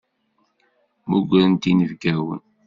Mmugrent 1.07 1.63
inebgawen. 1.71 2.41